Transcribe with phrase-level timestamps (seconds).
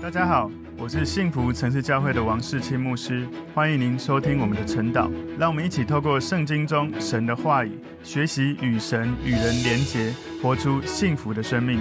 [0.00, 0.48] 大家好，
[0.78, 5.10] 我是幸福城市教会的王世清牧师，欢迎您收听我们的晨祷。
[5.36, 7.72] 让我们一起透过圣经中神的话语，
[8.04, 11.80] 学习与神与人连结，活出幸福的生命。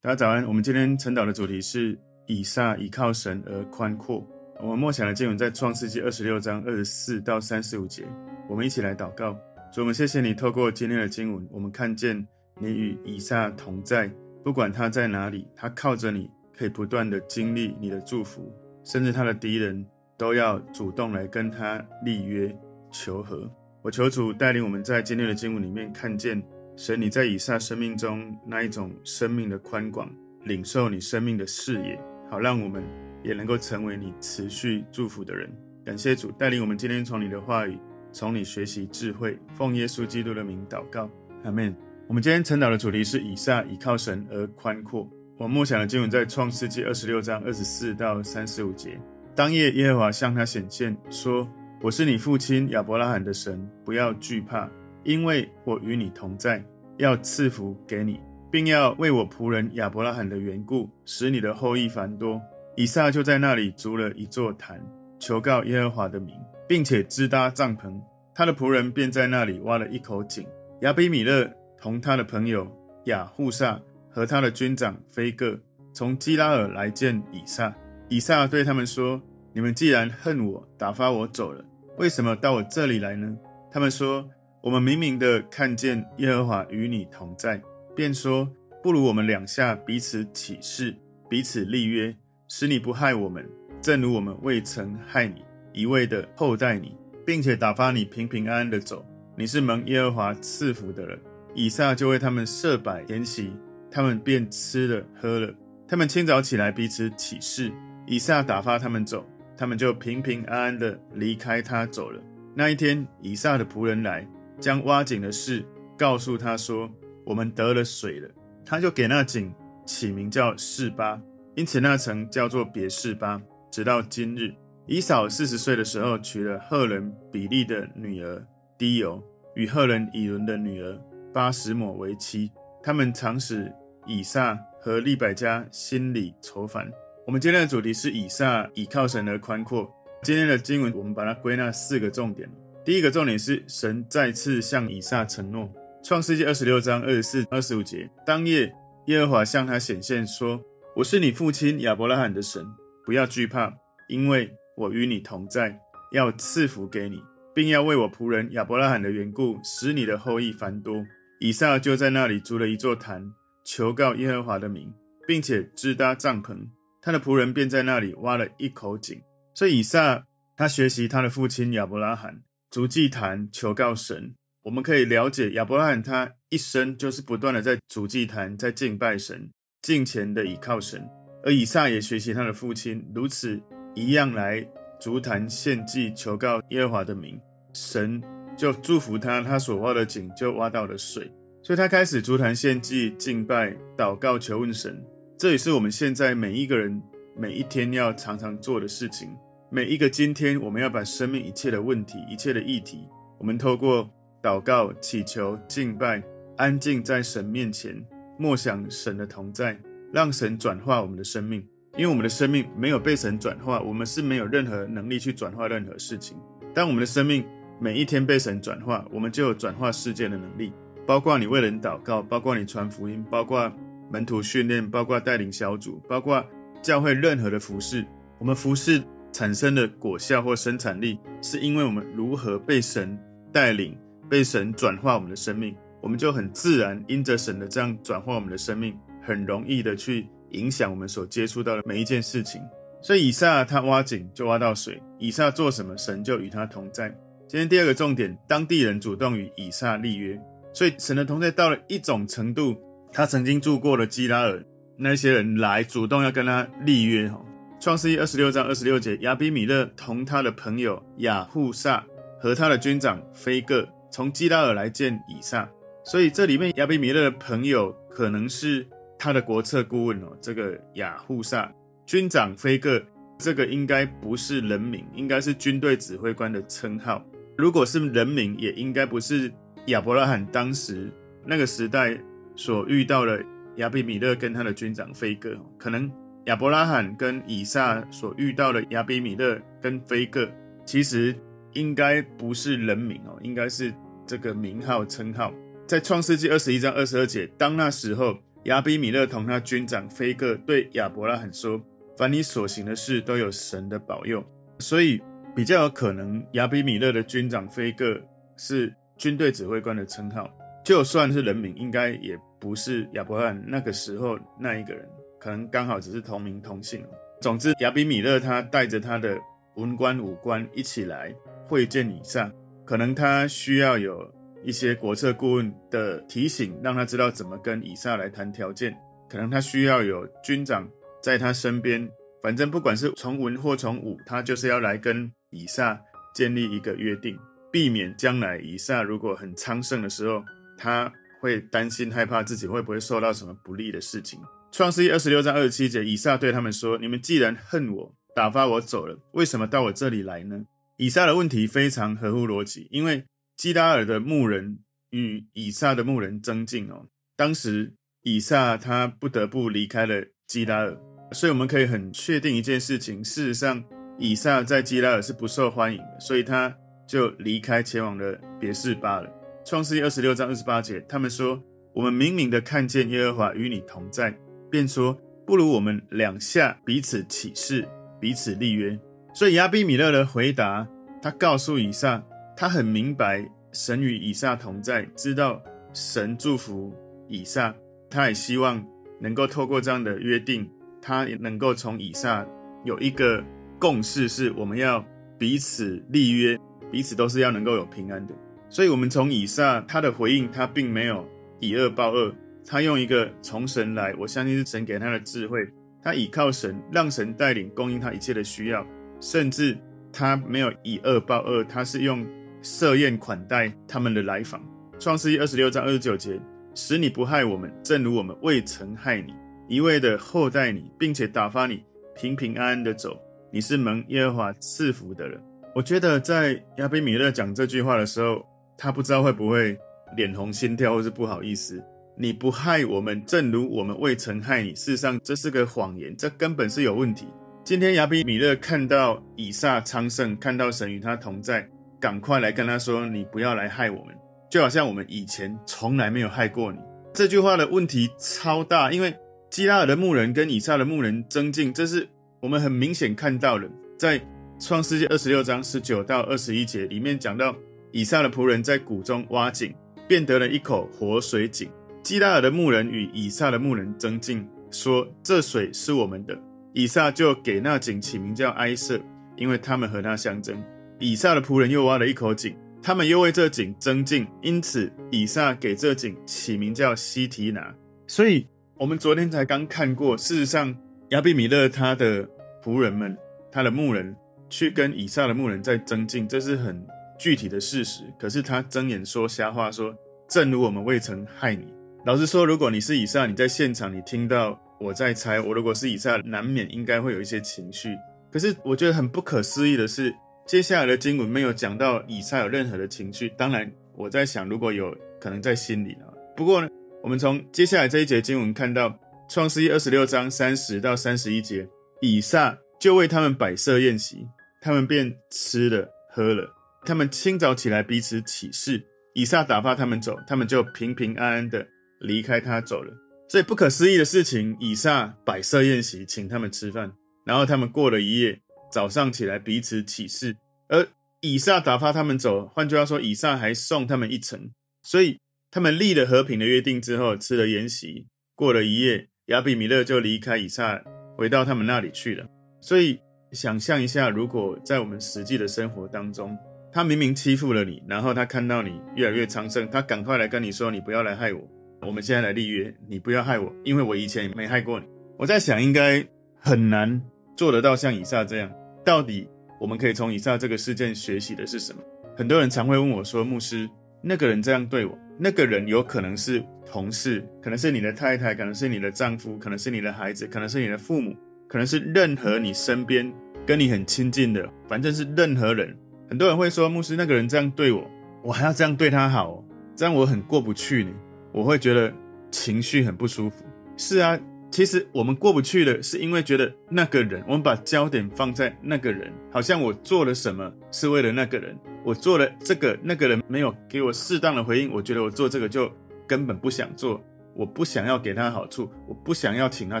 [0.00, 4.24] 大家早安，我们今天晨祷的主题是以撒倚靠神而宽阔。
[4.60, 8.04] 我们默想的经文在创世纪二十六章二十四到三十五节。
[8.48, 9.36] 我们一起来祷告，
[9.72, 12.16] 主，我们谢谢你透过今天的经文，我们看见
[12.60, 14.08] 你与以撒同在，
[14.44, 16.30] 不管他在哪里，他靠着你。
[16.56, 18.52] 可以不断的经历你的祝福，
[18.84, 19.84] 甚至他的敌人
[20.16, 22.54] 都要主动来跟他立约
[22.90, 23.50] 求和。
[23.82, 26.42] 我求主带领我们在今天的经文里面看见
[26.76, 30.10] 神你在以撒生命中那一种生命的宽广，
[30.44, 32.82] 领受你生命的视野，好让我们
[33.22, 35.50] 也能够成为你持续祝福的人。
[35.84, 37.78] 感谢主带领我们今天从你的话语，
[38.10, 41.10] 从你学习智慧，奉耶稣基督的名祷告，
[41.42, 41.74] 阿门。
[42.06, 45.08] 我们今天晨祷的主题是以撒倚靠神而宽阔。
[45.36, 49.00] 我默想的经文在创世记二十六章二十四到三十五节。
[49.34, 51.48] 当夜，耶和华向他显现，说
[51.82, 54.70] ：“我是你父亲亚伯拉罕的神，不要惧怕，
[55.02, 56.64] 因为我与你同在，
[56.98, 62.40] 要赐福给你，并要为我仆人亚伯拉罕的缘故，使你的后裔繁多。”
[62.76, 64.80] 以撒就在那里筑了一座坛，
[65.18, 66.36] 求告耶和华的名，
[66.68, 67.92] 并且支搭帐篷。
[68.32, 70.46] 他的仆人便在那里挖了一口井。
[70.82, 72.70] 亚比米勒同他的朋友
[73.06, 73.80] 亚户萨。
[74.14, 75.58] 和他的军长非各
[75.92, 77.74] 从基拉尔来见以撒。
[78.08, 79.20] 以撒对他们说
[79.52, 81.64] ：“你们既然恨我，打发我走了，
[81.98, 83.36] 为什么到我这里来呢？”
[83.72, 84.24] 他们说
[84.62, 87.60] ：“我们明明的看见耶和华与你同在，
[87.96, 88.48] 便说：
[88.84, 90.94] 不如我们两下彼此起誓，
[91.28, 92.14] 彼此立约，
[92.46, 93.44] 使你不害我们，
[93.80, 96.94] 正如我们未曾害你，一味的厚待你，
[97.26, 99.04] 并且打发你平平安安的走。
[99.36, 101.18] 你是蒙耶和华赐福的人。”
[101.56, 103.52] 以撒就为他们设摆筵席。
[103.94, 105.54] 他们便吃了喝了。
[105.86, 107.70] 他们清早起来，彼此起誓。
[108.08, 109.24] 以撒打发他们走，
[109.56, 112.20] 他们就平平安安地离开他走了。
[112.56, 115.64] 那一天，以撒的仆人来，将挖井的事
[115.96, 116.90] 告诉他说
[117.24, 118.28] ：“我们得了水了。”
[118.66, 119.54] 他就给那井
[119.86, 121.22] 起名叫示巴，
[121.54, 124.52] 因此那城叫做别是巴，直到今日。
[124.86, 128.44] 以扫四十岁的时候，娶了赫人比利的女儿
[128.76, 129.22] 低油，
[129.54, 131.00] 与赫人以伦的女儿
[131.32, 132.50] 巴实抹为妻。
[132.82, 133.72] 他们常使。
[134.06, 136.90] 以撒和利百加心里愁烦。
[137.26, 139.90] 我们今天的主题是以撒倚靠神而宽阔。
[140.22, 142.48] 今天的经文，我们把它归纳四个重点。
[142.84, 145.70] 第一个重点是神再次向以撒承诺。
[146.02, 148.70] 创世记二十六章二十四、二十五节，当夜
[149.06, 150.60] 耶和华向他显现说
[150.96, 152.62] ：“我是你父亲亚伯拉罕的神，
[153.06, 153.72] 不要惧怕，
[154.08, 155.78] 因为我与你同在，
[156.12, 157.22] 要赐福给你，
[157.54, 161.02] 并要为我仆人亚伯拉罕的缘故，使你的后裔繁多。”
[161.40, 163.32] 以撒就在那里筑了一座坛。
[163.64, 164.92] 求告耶和华的名，
[165.26, 166.68] 并且支搭帐篷，
[167.00, 169.20] 他的仆人便在那里挖了一口井。
[169.54, 170.24] 所以以撒
[170.56, 174.34] 他学习他的父亲亚伯拉罕逐祭坛，求告神。
[174.62, 179.50] 我们可以了解亚伯拉罕他一生就是不断的在逐祭坛，在敬拜神，
[179.82, 181.06] 敬虔的倚靠神。
[181.42, 183.60] 而以撒也学习他的父亲如此
[183.94, 184.66] 一样来
[184.98, 187.38] 逐坛献祭，求告耶和华的名，
[187.74, 188.22] 神
[188.56, 191.30] 就祝福他，他所挖的井就挖到了水。
[191.64, 195.02] 所以他开始筑坛献祭、敬拜、祷告、求问神，
[195.38, 197.02] 这也是我们现在每一个人
[197.34, 199.34] 每一天要常常做的事情。
[199.70, 203.08] 每一个今天，我们要把生命一切的问题、一切的议题，
[203.38, 204.06] 我们透过
[204.42, 206.22] 祷告、祈求、敬拜，
[206.58, 207.96] 安静在神面前，
[208.38, 209.74] 默想神的同在，
[210.12, 211.66] 让神转化我们的生命。
[211.96, 216.36] 因为我们的生命没有被神转化，我们是没有任何能力去转化任何事情。
[216.74, 217.42] 当我们的生命
[217.80, 220.70] 每一天被神转化，我们就有转化世界的能力。
[221.06, 223.70] 包括你为人祷告，包括你传福音，包括
[224.10, 226.44] 门徒训练，包括带领小组，包括
[226.82, 228.04] 教会任何的服事，
[228.38, 233.18] 我们服事产生的果效或生产力，是因为我们如何被神
[233.52, 233.96] 带领，
[234.28, 242.60] 被神转化我们的生命，我们就很自然因着神的这样转化我们的生命，很容易的去影响我们所接触到的每一件事情。
[243.02, 247.14] 所以以撒他挖井就挖到水，以撒做什么，神就与他同在。
[247.46, 250.40] 今天第二个重点，当地人主动与以撒立约。
[250.74, 252.76] 所以神的同在到了一种程度，
[253.12, 254.60] 他曾经住过的基拉尔，
[254.96, 257.28] 那些人来主动要跟他立约。
[257.28, 257.40] 哈，
[257.78, 262.04] 创世记二十六章二十六节，亚比米勒同他的朋友雅户萨
[262.40, 265.68] 和他的军长非各从基拉尔来见以撒。
[266.02, 268.84] 所以这里面亚比米勒的朋友可能是
[269.16, 271.72] 他的国策顾问哦，这个雅户萨
[272.04, 273.00] 军长非各，
[273.38, 277.24] 这个应该不是人名，应该是军队指挥官的称号。
[277.56, 279.52] 如果是人名，也应该不是。
[279.86, 281.10] 亚伯拉罕当时
[281.44, 282.18] 那个时代
[282.56, 283.44] 所遇到的
[283.76, 286.10] 亚比米勒跟他的军长非各，可能
[286.46, 290.48] 亚伯拉罕跟以撒所遇到的亚比米勒跟非各，
[290.86, 291.34] 其实
[291.72, 293.92] 应该不是人名哦，应该是
[294.26, 295.52] 这个名号称号。
[295.86, 301.78] 在创世纪二十一章二十二节，当那时候亚比米勒同他军长非各对亚伯拉罕说
[302.16, 304.42] ：“凡你所行的事，都有神的保佑。”
[304.80, 305.20] 所以
[305.54, 308.18] 比较有可能亚比米勒的军长非各
[308.56, 310.50] 是军队指挥官的称号，
[310.84, 315.08] 就算是人名，应该也不是亚伯拉罕那个时候那一个人。
[315.38, 317.04] 可能刚好只是同名同姓。
[317.40, 319.38] 总之，亚比米勒他带着他的
[319.74, 321.34] 文官武官一起来
[321.68, 322.50] 会见以撒。
[322.84, 324.32] 可能他需要有
[324.62, 328.96] 一些国策顾问的提醒，让他知道怎么跟以撒来谈条件。
[329.28, 330.88] 可能他需要有军长
[331.22, 332.08] 在他身边。
[332.42, 335.98] 反正不管是从文或从武，他就是要来跟以撒
[336.34, 337.38] 建立一个约定，
[337.74, 340.44] 避免将来以撒如果很昌盛的时候，
[340.78, 344.38] 他会担心害怕自己会不会受到什么不利的事情。
[344.70, 350.62] 创世记二十六章二十七节，以撒对他们说：“你们既然恨我，打发我走了，为什么到我这里来呢？”
[350.98, 353.24] 以撒的问题非常合乎逻辑，因为
[353.56, 354.78] 基拉尔的牧人
[355.10, 357.08] 与以撒的牧人争竞哦。
[357.36, 357.92] 当时
[358.22, 360.96] 以撒他不得不离开了基拉尔，
[361.32, 363.82] 所以我们可以很确定一件事情：事实上，
[364.20, 366.72] 以撒在基拉尔是不受欢迎的，所以他
[367.06, 369.28] 就离开前往了别是巴了。
[369.64, 371.62] 创世记二十六章二十八节，他们说
[371.94, 374.36] ：“我们明明的看见耶和华与你同在。”
[374.70, 375.16] 便说
[375.46, 377.88] ：“不如我们两下彼此起誓，
[378.20, 378.98] 彼此立约。”
[379.34, 380.86] 所以亚比米勒的回答，
[381.22, 382.22] 他告诉以撒，
[382.56, 385.62] 他很明白神与以撒同在，知道
[385.92, 386.94] 神祝福
[387.28, 387.74] 以撒，
[388.10, 388.84] 他也希望
[389.20, 392.46] 能够透过这样的约定，他也能够从以撒
[392.84, 393.42] 有一个
[393.78, 395.04] 共识，是我们要
[395.38, 396.58] 彼此立约，
[396.94, 398.32] 彼此都是要能够有平安的。
[398.68, 402.32] 所以，我们从以撒他的回应，他并没有以恶报恶。
[402.64, 405.68] 他用一个从神来，我相信是神给他的智慧。
[406.00, 408.86] 他倚靠神，让神带领供应他一切的需要，
[409.20, 409.76] 甚至
[410.12, 412.24] 他没有以恶报恶，他是用
[412.62, 414.64] 设宴款待他们的来访。
[415.00, 416.40] 创世记二十六章二十九节，
[416.76, 419.34] 使你不害我们，正如我们未曾害你，
[419.66, 421.82] 一味的厚待你，并且打发你
[422.14, 423.20] 平平安安的走。
[423.50, 425.42] 你是蒙耶和华赐福的人。
[425.74, 428.46] 我觉得在亚比米勒讲这句话的时候，
[428.78, 429.76] 他不知道会不会
[430.16, 431.82] 脸红心跳，或是不好意思。
[432.16, 434.72] 你不害我们，正如我们未曾害你。
[434.72, 437.26] 事实上，这是个谎言，这根本是有问题。
[437.64, 441.68] 今天亚比米勒看到以撒昌盛，看到神与他同在，
[441.98, 444.14] 赶快来跟他说：“你不要来害我们，
[444.48, 446.78] 就好像我们以前从来没有害过你。”
[447.12, 449.12] 这句话的问题超大，因为
[449.50, 452.06] 基拉尔的牧人跟以撒的牧人增进，这是
[452.38, 453.68] 我们很明显看到的。
[453.98, 454.20] 在
[454.66, 457.54] 创世记二十六章十九到二十一节里面讲到，
[457.92, 459.74] 以撒的仆人在谷中挖井，
[460.08, 461.70] 便得了一口活水井。
[462.02, 466.34] 基拉尔的牧人与以撒的牧人争竞，说：“这水是我们的。”
[466.72, 468.98] 以撒就给那井起名叫埃瑟，
[469.36, 470.56] 因为他们和他相争。
[470.98, 477.70] 以撒的仆人又挖了一口井，他们又为这井争竞，因此以撒给这井起名叫西提拿。
[478.06, 478.46] 所以，
[478.76, 480.74] 我们昨天才刚看过，事实上，
[481.10, 482.26] 亚比米勒他的
[482.64, 483.14] 仆人们，
[483.52, 484.16] 他的牧人
[484.48, 486.84] 去跟以撒的牧人在争竞，这是很
[487.18, 488.02] 具体的事实。
[488.18, 489.94] 可是他睁眼说瞎话，说
[490.28, 491.72] ：“正如我们未曾害你。”
[492.06, 497.96] 老实说，如果你是以撒，你在现场，你听到我在猜，我如果是以撒，难免应该会有一些情绪。
[498.30, 500.14] 可是我觉得很不可思议的是，
[500.44, 503.30] 接下来的经文没有讲到以撒有任何的情绪。
[503.38, 506.04] 当然，我在想，如果有可能在心里呢。
[506.36, 506.68] 不过呢，
[507.02, 508.94] 我们从接下来这一节经文看到，
[509.30, 511.66] 创世记二十六章三十到三十一节，
[512.02, 514.28] 以撒就为他们摆设宴席，
[514.60, 516.54] 他们便吃了喝了。
[516.84, 521.66] 他们清早起来彼此起誓，以撒打发他们走，他们就平平安安的。
[522.00, 522.92] 离开他走了，
[523.26, 526.92] 所以不可思议的事情，以撒摆设宴席，请他们吃饭，
[527.24, 528.38] 然后他们过了一夜，
[528.70, 530.36] 早上起来彼此起誓，
[530.68, 530.86] 而
[531.22, 534.50] 以撒打发他们走，换句话说，以撒还送他们一程，
[534.82, 535.18] 所以
[535.50, 540.84] 他们立了和平的约定之后，吃了筵席，过了一夜，亚比米勒就离开以撒，
[541.16, 542.26] 回到他们那里去了。
[542.64, 542.98] 所以
[543.32, 546.34] 想象一下，如果在我们实际的生活当中，
[546.72, 551.46] 他明明欺负了你，然后他看到你越来越昌盛，他赶快来跟你说，你不要来害我。
[551.82, 554.86] 我们现在来立约，你不要害我，因为我以前也没害过你。
[555.18, 556.02] 我在想，应该
[556.38, 556.98] 很难
[557.36, 558.50] 做得到像以撒这样。
[558.82, 559.28] 到底
[559.60, 561.82] 我们可以从以撒这个事件学习的是什么？
[562.16, 563.68] 很多人常会问我说：“牧师，
[564.02, 571.14] 那个人这样对我，那个人有可能是同事，可能是你的太太，可能是你的丈夫，可能是你的孩子，可能是你的父母，
[571.48, 573.12] 可能是任何你身边
[573.46, 575.76] 跟你很亲近的，反正是任何人。”
[576.08, 577.90] 很多人会说：“牧师，那个人这样对我，
[578.22, 580.90] 我还要这样对他好哦，这样我很过不去呢。”
[581.32, 581.92] 我会觉得
[582.30, 583.44] 情绪很不舒服。
[583.76, 584.16] 是啊，
[584.52, 595.68] 其实我们过不去的是因为觉得那个人，我们把焦点放在那个人，好像我做了什么是为了那个人，我做了这个，那个人没有给我适当的回应，我觉得我做这个就
[596.06, 597.02] 根本不想做，
[597.34, 599.80] 我不想要给他好处，我不想要请他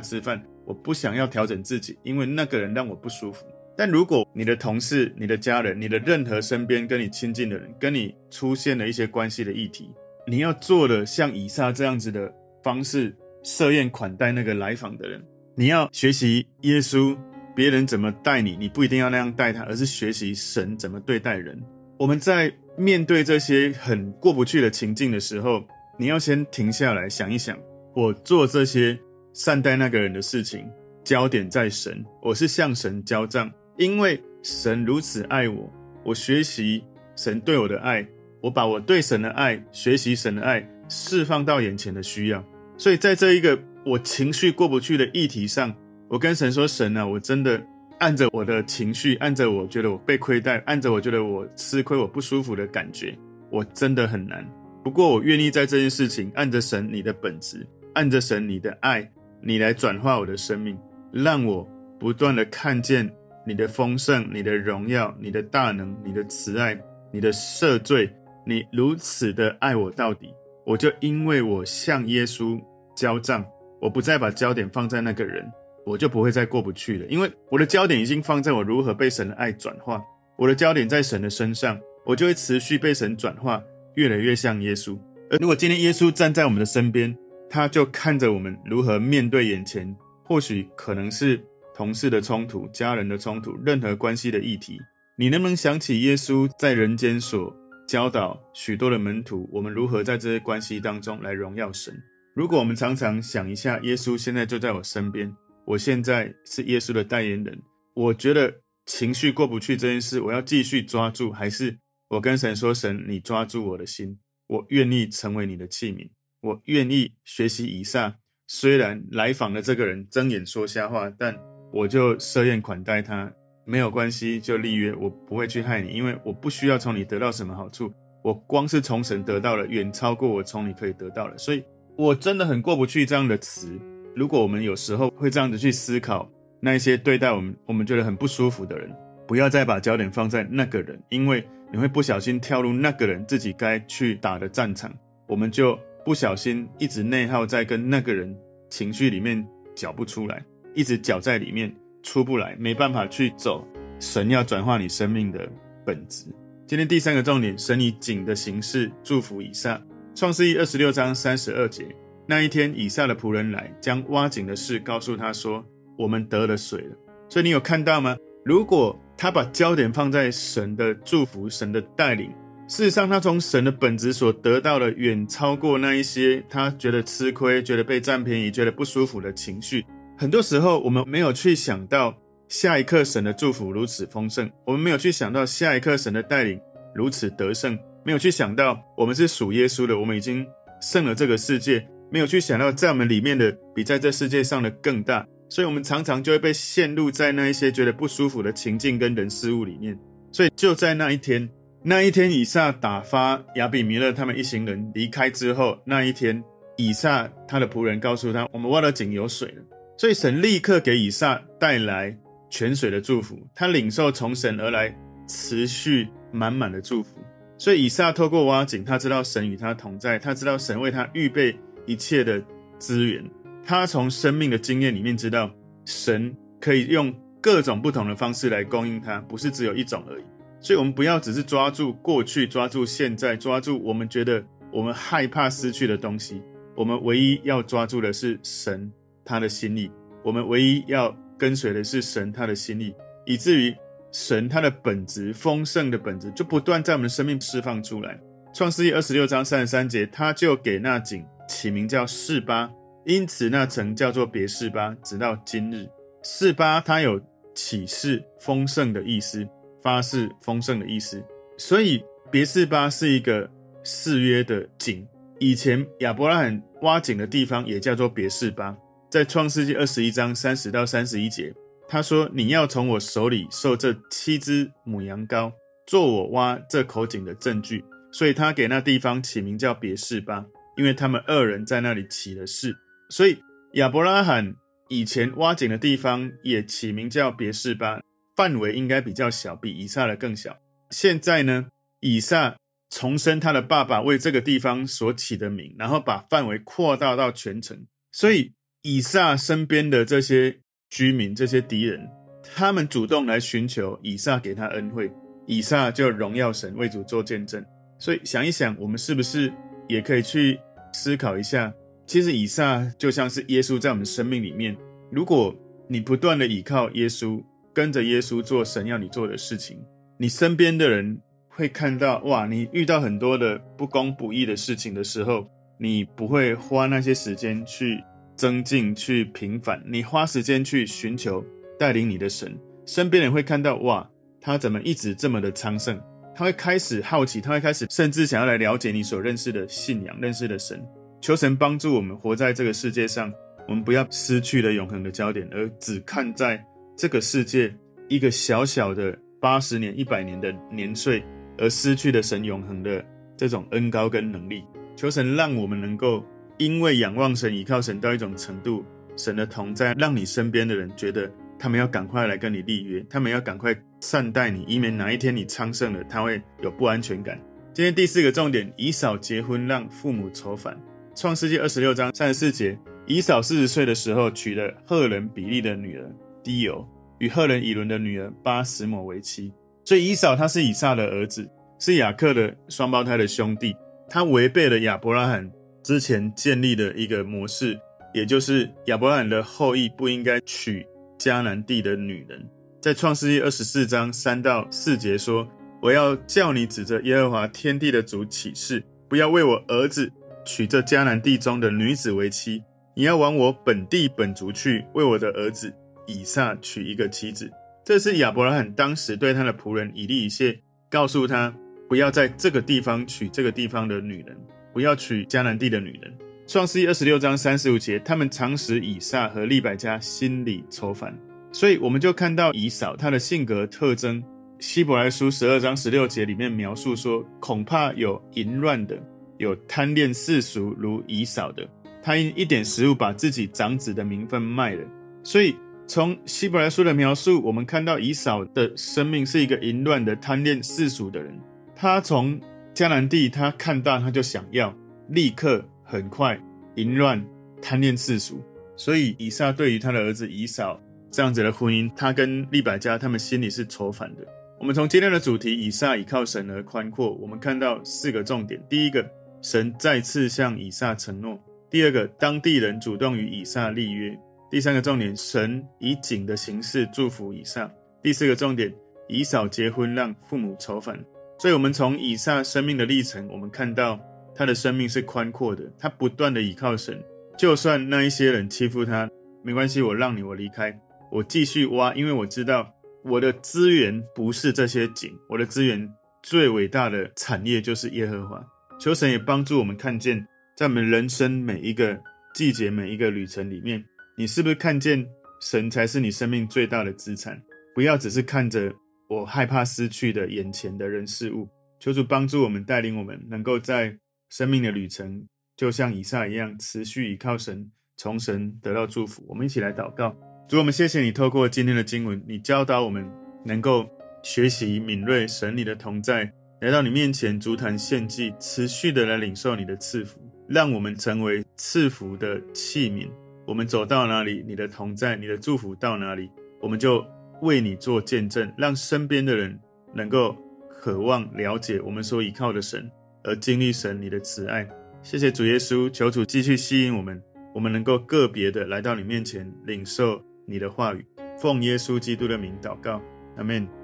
[0.00, 3.44] 吃饭，我不想要调整自己，因为那个人让我不舒服。
[3.76, 9.90] 但如果你的同事、你的家人、你的任何身边跟你亲近的人，跟你出现了一些关系的议题，
[10.26, 13.14] 你要做的像以撒这样子的方式。
[13.46, 15.22] 设宴款待那个来访的人，
[15.54, 17.14] 你要学习耶稣，
[17.54, 21.62] 别人怎么待你，你不一定要那样待他，而是学习神怎么对待人。
[21.98, 25.62] 我们在面对这些很过不去的情境的时候，
[25.98, 27.54] 你要先停下来想一想，
[27.94, 28.98] 我做这些
[29.34, 30.64] 善待那个人的事情，
[31.02, 35.68] 焦点在神，我是向神交账，因为神如此爱我，
[36.04, 36.84] 我学习
[37.16, 38.06] 神对我的爱，
[38.40, 42.42] 我把我对神的爱、学习神的爱释放到眼前的需要。
[42.78, 45.74] 所以，在这一个我情绪过不去的议题上，
[46.08, 47.60] 我跟神说：“神啊，我真的
[47.98, 53.18] 按着我的情绪，按着我觉得我被亏待，按着我觉得我吃亏、我不舒服的感觉，
[53.50, 54.48] 我真的很难。
[54.84, 59.10] 不过，我愿意在这件事情，按着神你的本质，按着神你的爱，
[59.46, 60.78] 你来转化我的生命，
[61.12, 61.68] 让我
[62.00, 63.08] 不断的看见
[63.46, 66.74] 你的丰盛、你的荣耀、你的大能、你的慈爱、
[67.12, 68.10] 你的赦罪，
[68.46, 70.32] 你如此的爱我到底。”
[70.64, 72.58] 我就因为我向耶稣
[72.96, 73.44] 交账，
[73.82, 75.44] 我不再把焦点放在那个人，
[75.84, 77.06] 我就不会再过不去了。
[77.08, 80.02] 因为我的焦点已经放在我如何被神的爱转化，
[80.38, 83.62] 我的焦点在神的身上，我就会持续被神转化，
[83.96, 84.98] 越来越像耶稣。
[85.30, 87.14] 而如果今天耶稣站在我们的身边，
[87.54, 91.40] 他就看着我们如何面对眼前，或许可能是
[91.72, 94.76] 同事的冲突、家人的冲突、任何关系的议题，
[95.16, 97.54] 你能不能想起耶稣在人间所
[97.86, 101.94] 教导许多的门徒，我们如何在这些关系当中来荣耀神。
[102.34, 105.32] 如果我们常常想一下，耶稣现在就在我身边，
[105.64, 107.56] 我现在是耶稣的代言人。
[107.94, 108.52] 我觉得
[108.86, 114.18] 情绪过不去这件事，我要继续抓住，还是我跟神说：“神，你抓住我的心，
[114.48, 116.10] 我愿意成为你的器皿，
[116.44, 118.14] 我愿意学习以撒。
[118.46, 121.34] 虽然来访的这个人睁眼说瞎话，但
[121.72, 123.32] 我就设宴款待他。”
[123.66, 127.90] 没有关系，就立约，我不会去害你，因为我不需要从你得到什么好处，
[128.22, 131.64] 我光是从神得到了，远超过我从你可以得到的，所以
[131.96, 133.80] 我真的很过不去这样的词。
[134.14, 138.94] 如果我们有时候会这样子去思考，那一些对待我们我们觉得很不舒服的人，
[139.26, 144.94] 不要再把焦点放在那个人，因为你会不小心跳入那个人自己该去打的战场，
[145.26, 148.36] 我们就不小心一直内耗在跟那个人
[148.68, 150.44] 情绪里面搅不出来，
[150.74, 151.74] 一直搅在里面。
[152.06, 153.66] 出不来，没办法去走。
[153.98, 155.48] 神要转化你生命的
[155.86, 156.26] 本质。
[156.66, 159.80] 今天第三个重点，神以井的形式祝福以撒。
[160.14, 161.86] 创世记二十六章三十二节，
[162.26, 165.64] 那一天以撒的仆人来，将挖井的事告诉他说
[165.96, 166.96] ：“我们得了水了。”
[167.30, 168.14] 所以你有看到吗？
[168.44, 172.30] 如果他把焦点放在神的祝福、神的带领，
[172.66, 179.84] 事实上他从神的本质所得到的，远超过那一些他觉得吃亏、觉得被占便宜、觉得不舒服的情绪。
[180.16, 182.16] 很多时候，我们没有去想到
[182.48, 186.58] 下一刻神的祝福如此丰盛，我们没有去想到下一刻神的带领
[186.94, 190.46] 如此得胜，没有去想到我们是属耶稣的，我们已经
[190.80, 199.98] 胜了这个世界，没有去想到在我们里面的比在这世界上的更大，所以我们常常就会被陷入在那一些觉得不舒服的情境跟人事物里面。
[200.32, 201.48] 所以就在那一天，
[201.86, 206.42] 那一天以撒打发亚比米勒他们一行人离开之后，那一天
[206.78, 209.62] 以撒他的仆人告诉他：“我们挖的井有水了。”
[209.98, 212.16] 所以神立刻给以撒带来
[212.48, 214.96] 泉水的祝福，他领受从神而来
[215.28, 217.18] 持续满满的祝福。
[217.58, 222.42] 所以以撒透过挖井，他知道神与他同在，他知道神为他预备一切的
[222.78, 223.22] 资源。
[223.62, 225.50] 他从生命的经验里面知道，
[225.84, 230.24] 神可以用各种不同的方式来供应他，不是只有一种而已。
[230.64, 234.42] 所以，我们不要只是抓住过去，抓住现在，抓住我们觉得
[234.72, 236.40] 我们害怕失去的东西。
[236.74, 238.90] 我们唯一要抓住的是神。
[239.26, 239.90] 他的心意，
[240.22, 242.94] 我们唯一要跟随的是神他的心意，
[243.24, 243.74] 以至于
[244.12, 248.20] 神他的本质丰盛的本质就不断在我们的生命释放出来。
[248.54, 252.70] 创世记二十六章三十三节，他就给那井起名叫示巴，
[253.06, 255.88] 因此那城叫做别是巴，直到今日。
[256.22, 257.18] 示巴它有
[257.54, 259.48] 启示丰盛的意思，
[259.84, 261.22] 发誓丰盛的意思，
[261.56, 263.48] 所以别是巴是一个
[263.84, 265.06] 誓约的井。
[265.38, 268.76] 以前亚伯拉罕挖井的地方也叫做别是巴。
[269.10, 271.54] 在创世纪二十一章三十到三十一节，
[271.86, 275.52] 他说：“你要从我手里受这七只母羊羔，
[275.86, 282.74] 做我挖这口井的证据。”所以，他给那地方起名叫别是巴，因为他们二人在那里起了誓。
[283.10, 283.36] 所以，
[283.74, 284.54] 亚伯拉罕
[284.88, 288.00] 以前挖井的地方也起名叫别是巴，
[288.36, 290.56] 范围应该比较小，比以撒的更小。
[290.90, 291.66] 现在呢，
[292.00, 292.56] 以撒
[292.90, 297.86] 重申他的爸爸为这个地方所起的名，然后把范围扩大到全城。
[298.12, 302.08] 所以以撒身边的这些居民、这些敌人，
[302.42, 305.10] 他们主动来寻求以撒给他恩惠，
[305.46, 307.64] 以撒就荣耀神，为主做见证。
[307.98, 309.52] 所以想一想，我们是不是
[309.88, 310.60] 也可以去
[310.92, 311.72] 思考一下？
[312.06, 314.76] 其实以撒就像是耶稣在我们生命里面，
[315.10, 315.54] 如果
[315.88, 317.42] 你不断的倚靠耶稣，
[317.74, 319.78] 跟着耶稣做神要你做的事情，
[320.16, 325.46] 你身边的人会看到，哇，你遇到很多的不公不义的事情的时候，
[325.78, 328.02] 你不会花那些时间去
[328.36, 331.44] 增进、去平反，你花时间去寻求
[331.78, 332.56] 带领你的神。
[332.86, 334.08] 身边人会看到，哇，
[334.40, 336.00] 他怎么一直这么的昌盛？
[336.36, 340.84] 他会开始好奇，他会开始甚至想要来了解你所认识的信仰、认识的神。
[341.20, 343.32] 求神帮助我们活在这个世界上，
[343.66, 346.62] 我们不要失去了永恒的焦点，而只看在
[346.96, 347.74] 这个世界
[348.08, 349.18] 一个小小的。
[349.40, 351.22] 八十年、一百年的年岁，
[351.58, 353.04] 而失去了神永恒的
[353.36, 354.64] 这种恩高跟能力。
[354.96, 356.24] 求神让我们能够
[356.56, 358.82] 因为仰望神、倚靠神到一种程度，
[359.18, 367.38] 神的同在让你身边的人觉得他们要赶快来跟你立约，他们要赶快善待你，以免哪一天你昌盛了，他会有不安全感。
[367.74, 370.74] 今天第四个重点：以扫结婚让父母愁烦。
[371.14, 376.10] 创世纪二十六章三十四节，以扫四十岁的时候娶了赫人比利的女儿
[376.44, 376.86] 低油。
[377.20, 379.52] 与赫人以伦的女儿巴实抹为妻，
[379.84, 381.48] 所以以扫他是以撒的儿子，
[381.78, 383.74] 是雅克的双胞胎的兄弟。
[384.10, 385.50] 他违背了亚伯拉罕
[385.82, 387.78] 之前建立的一个模式，
[388.12, 390.84] 也就是亚伯拉罕的后裔不应该娶
[391.16, 392.46] 迦南地的女人。
[392.82, 395.48] 在创世记二十四章三到四节说
[395.80, 400.10] ：“我要叫你指着耶和华天地的主起誓，不要为我儿子
[400.44, 402.62] 娶这迦南地中的女子为妻，
[402.94, 405.72] 你要往我本地本族去，为我的儿子。”
[406.06, 407.50] 以撒娶一个妻子，
[407.84, 410.58] 这是亚伯拉罕当时对他的仆人以利以谢
[410.90, 411.54] 告诉他，
[411.88, 414.36] 不要在这个地方娶这个地方的女人，
[414.72, 416.12] 不要娶迦南地的女人。
[416.46, 421.16] 创世记二十六章三十五节，他们常使以撒和利百加心里愁烦，
[421.52, 424.22] 所以我们就看到以扫他的性格特征。
[424.60, 428.98] 希伯来书十二章十六节里面描述说，恐怕有淫乱的，
[429.38, 431.68] 有贪恋世俗如以扫的，
[432.02, 434.84] 他因一点食物把自己长子的名分卖了，
[435.22, 435.54] 所以。
[435.86, 441.38] 从希伯来书的描述，我们看到以扫的生命是一个淫乱的、贪恋世俗的人。
[441.76, 442.40] 他从
[442.74, 444.74] 迦南地，他看到他就想要，
[445.10, 446.40] 立刻很快
[446.76, 447.24] 淫乱、
[447.60, 448.42] 贪恋世俗。
[448.76, 454.26] 所以以撒对于他的儿子以扫这样子的婚姻，他跟利百加他们心里是仇反的。
[454.58, 459.06] 我们从今天的主题以撒倚靠神而宽阔，我们看到四个重点：第一个，
[459.42, 461.36] 神再次向以撒承诺；
[461.68, 464.18] 第二个，当地人主动与以撒立约。
[464.50, 467.68] 第三个重点，神以井的形式祝福以撒。
[468.02, 468.72] 第四个重点，
[469.08, 471.02] 以扫结婚让父母愁烦。
[471.38, 473.98] 所以，我们从以撒生命的历程，我们看到
[474.34, 475.64] 他的生命是宽阔的。
[475.76, 477.02] 他不断的倚靠神，
[477.36, 479.10] 就算那一些人欺负他，
[479.42, 480.78] 没关系，我让你，我离开，
[481.10, 485.90] 我继续挖，因为我知道我的资源不是这些井，我的资源
[486.22, 488.40] 最伟大的产业就是耶和华。
[488.78, 490.24] 求神也帮助我们看见，
[490.56, 491.98] 在我们人生每一个
[492.34, 493.84] 季节、每一个旅程里面。
[494.16, 495.04] 你是不是看见
[495.40, 497.42] 神才是你生命最大的资产？
[497.74, 498.72] 不要只是看着
[499.08, 501.48] 我害怕失去的眼前的人事物。
[501.80, 503.98] 求主帮助我们，带领我们，能够在
[504.30, 509.24] 生命的旅程，就像以撒一样，持续依靠神，从神得到祝福。
[509.28, 510.16] 我们一起来祷告：
[510.48, 513.04] 主，我们谢谢你，透过今天的经文，你教导我们
[513.44, 513.84] 能够
[514.22, 523.10] 学习敏锐神你的同在，来到你面前，足坛献祭，持续的来领受你的赐福，让我们成为赐福的器皿。
[523.46, 526.30] 我们走到哪里，你的同在、你的祝福到哪里，
[526.60, 527.04] 我们就
[527.42, 529.58] 为你做见证，让身边的人
[529.92, 530.36] 能够
[530.70, 532.90] 渴望了解我们所依靠的神，
[533.22, 534.68] 而经历神你的慈爱。
[535.02, 537.22] 谢谢主耶稣，求主继续吸引我们，
[537.54, 541.04] 我们能够个别的来到你面前领受你的话语，
[541.38, 543.02] 奉耶稣基督的名祷告，
[543.36, 543.83] 阿门。